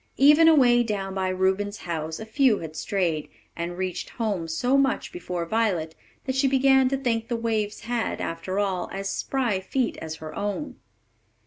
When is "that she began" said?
6.25-6.89